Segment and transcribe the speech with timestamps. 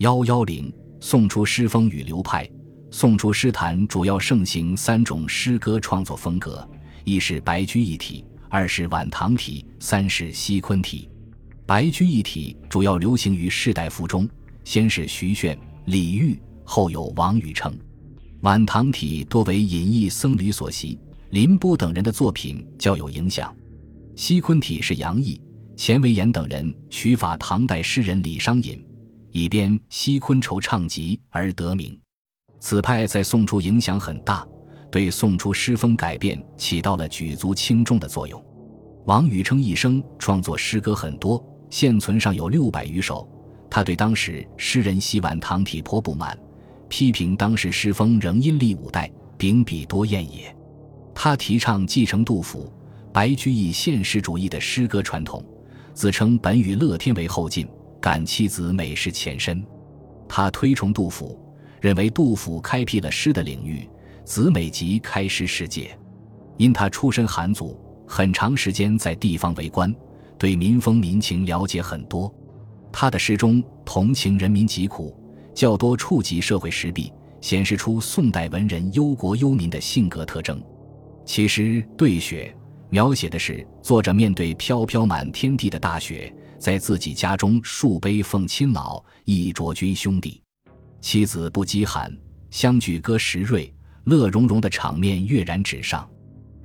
[0.00, 2.50] 幺幺零，宋初诗风与流派。
[2.90, 6.66] 宋初诗坛主要盛行三种诗歌创作风格：
[7.04, 11.06] 一是白居易体，二是晚唐体，三是西昆体。
[11.66, 14.26] 白居易体主要流行于士大夫中，
[14.64, 17.70] 先是徐铉、李煜，后有王禹偁。
[18.40, 20.98] 晚唐体多为隐逸僧侣所习，
[21.28, 23.54] 林波等人的作品较有影响。
[24.16, 25.38] 西昆体是杨毅、
[25.76, 28.82] 钱维演等人取法唐代诗人李商隐，
[29.32, 31.98] 以编《西昆酬唱集》而得名。
[32.58, 34.46] 此派在宋初影响很大，
[34.90, 38.44] 对宋初诗风改变起到了举足轻重的作用。
[39.06, 43.28] 王禹偁一生创作诗歌很多，现存上有六百余首。
[43.70, 46.38] 他对当时诗人西晚唐体颇不满，
[46.88, 50.54] 批评当时诗风仍阴历五代，秉笔多艳也。
[51.14, 52.70] 他提倡继承杜甫、
[53.12, 55.44] 白居易现实主义的诗歌传统，
[55.94, 57.66] 自称本与乐天为后进，
[58.00, 59.64] 感妻子美是前身。
[60.28, 61.38] 他推崇杜甫。
[61.80, 63.88] 认为杜甫开辟了诗的领域，
[64.22, 65.98] 子美即开诗世界。
[66.58, 69.90] 因他出身寒族，很长时间在地方为官，
[70.36, 72.30] 对民风民情了解很多。
[72.92, 75.18] 他的诗中同情人民疾苦，
[75.54, 80.62] 较多触及社会实弊，显示出宋代文人忧国忧民的性格特征。
[81.24, 82.54] 其诗《对雪》
[82.90, 90.42] 描写的是作者面对飘飘满天地的大雪，在自己家中树碑奉亲老，一酌君兄弟。
[91.00, 92.14] 妻子不饥寒，
[92.50, 93.72] 相聚歌时瑞，
[94.04, 96.06] 乐融融的场面跃然纸上。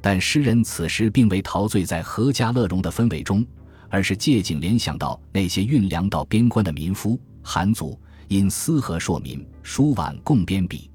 [0.00, 3.44] 但诗人此时并未陶醉在阖家乐融的氛围中，
[3.88, 10.88] 而是借景联想到那些运粮到边关的民夫寒族，因私河朔民，书碗共边鄙。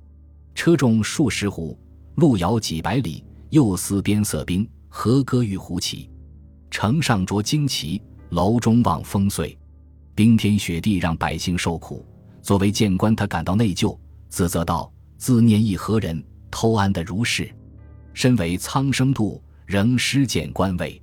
[0.56, 1.78] 车中数十斛，
[2.16, 6.10] 路遥几百里，又思边塞兵，何歌于胡骑？
[6.72, 9.58] 城上着旌旗，楼中望风碎。
[10.14, 12.06] 冰天雪地让百姓受苦。
[12.42, 13.98] 作为谏官，他感到内疚，
[14.30, 17.54] 自责道：“自念一何人偷安的如是？
[18.14, 21.02] 身为苍生度，仍失谏官位。”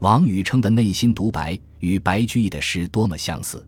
[0.00, 3.66] 王禹偁的内心独白与白居易的诗多么相似！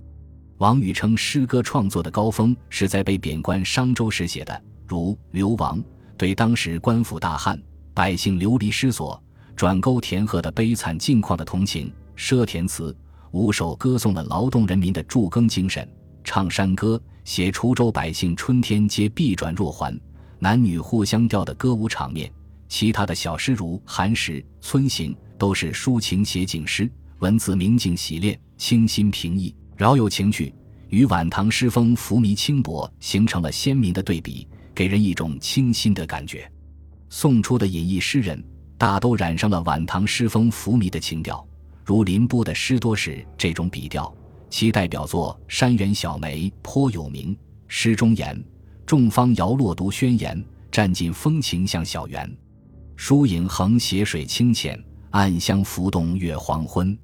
[0.58, 5.78] 王禹偁诗歌创作的高峰是在被贬官商州时写的，如《流亡》，
[6.16, 7.60] 对当时官府大旱、
[7.94, 9.22] 百姓流离失所、
[9.56, 11.86] 转沟填壑的悲惨境况的同情；
[12.18, 12.92] 《赊田词》
[13.30, 15.88] 五首歌颂了劳动人民的助耕精神。
[16.24, 19.96] 唱山歌，写滁州百姓春天皆必转若还，
[20.40, 22.30] 男女互相调的歌舞场面。
[22.68, 26.90] 其他的小诗如《寒食》《村行》，都是抒情写景诗，
[27.20, 30.52] 文字明净洗练，清新平易，饶有情趣，
[30.88, 36.50] 与晚唐诗风浮靡轻薄形成了鲜明的对比，给人一种清新的感觉。
[37.08, 38.44] 宋初的隐逸诗人
[38.76, 41.42] 大都染上了晚唐诗风浮靡的情调，
[41.88, 44.14] 如林波的诗多是这种笔调。
[44.50, 47.34] 其代表作《山园小梅》颇有名，
[47.66, 48.38] 诗中言
[48.84, 52.30] ：“众芳摇落独宣言，占尽风情向小园。
[52.94, 54.78] 疏影横斜水清浅，
[55.12, 56.94] 暗香浮动月黄昏。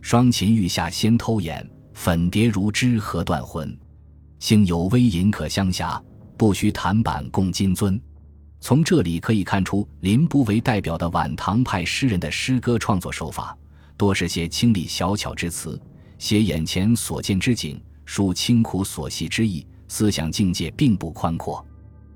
[0.00, 3.78] 双琴欲下先偷眼，粉蝶如织何断魂？
[4.38, 6.02] 幸有微吟可相狎，
[6.38, 8.00] 不须弹板共金樽。”
[8.60, 13.54] 从这里可以看出，林不为代表的晚唐派诗人的诗歌创作手法，
[13.96, 15.80] 多是些清丽小巧之词。
[16.18, 21.66] 写眼前所见之景，抒清苦所系之意，思想境界并不宽阔。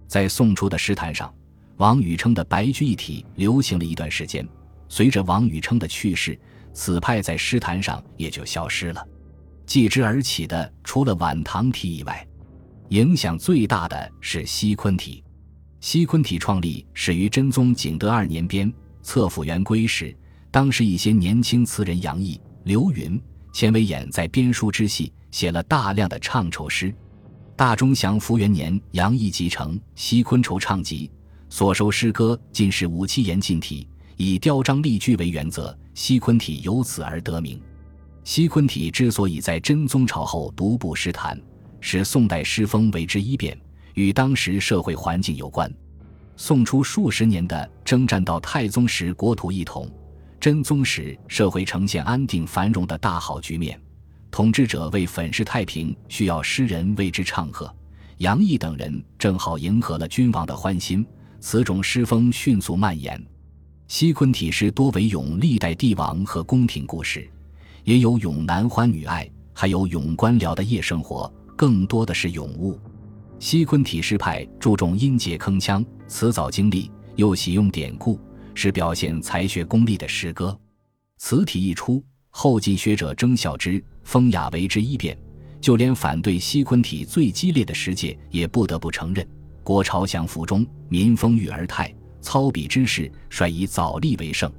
[0.07, 1.35] 在宋初的诗坛上，
[1.79, 4.47] 王禹偁的白居易体流行了一段时间。
[4.89, 6.39] 随着王禹偁的去世，
[6.73, 9.05] 此派在诗坛上也就消失了。
[9.67, 12.25] 继之而起的，除了晚唐体以外，
[12.91, 15.25] 影响最大的是西昆体。
[15.81, 18.73] 西昆体创立始于真宗景德二年编，
[19.03, 20.17] 册府元归时，
[20.57, 23.21] 当时一些年轻词人杨毅、刘云。
[23.53, 26.95] 钱维演在编书之系写了大量的唱酬诗。
[27.55, 31.11] 大中祥符元年，杨毅集成《西昆酬唱集》，
[31.55, 33.87] 所收诗歌尽是五七言近体，
[34.17, 37.61] 以雕章例句为原则，西昆体由此而得名。
[38.25, 41.39] 西昆体之所以在真宗朝后独步诗坛，
[41.83, 43.55] 使宋代诗风为之一变，
[43.93, 45.71] 与当时社会环境有关。
[46.35, 49.87] 宋初数十年的征战到太宗时，国土一统。
[50.47, 53.77] 真宗时，社会呈现安定繁荣的大好局面，
[54.31, 57.69] 统治者为粉饰太平，需要诗人为之唱和。
[58.19, 61.05] 杨毅等人正好迎合了君王的欢心，
[61.41, 63.21] 此种诗风迅速蔓延。
[63.89, 67.29] 西昆体诗多为咏历代帝王和宫廷故事，
[67.83, 72.79] 也有咏男欢女爱，还有咏官僚的夜生活，更多的是咏物。
[73.41, 78.21] 西昆体诗派注重音节铿锵，词藻精丽，又喜用典故。
[78.57, 80.59] 是表现才学功力的诗歌，
[81.19, 85.17] 此体一出，后进学者争效之，风雅为之一变，
[85.61, 89.29] 就连反对西昆体最激烈的时界也不得不承认，
[89.63, 94.51] 国朝降服中，民风育而泰，操笔之士率以早立为盛。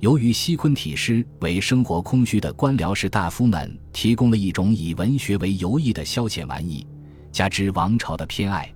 [0.00, 6.84] 由于西昆体诗为生活空虚的官僚士大夫们提供了一种以文学为游艺的消遣玩意，
[7.30, 8.68] 加之王朝的偏爱，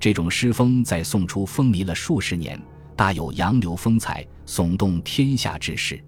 [0.00, 2.58] 这种诗风在宋初风靡了数十年，
[2.98, 6.04] 大有杨流风采，耸动天下之势。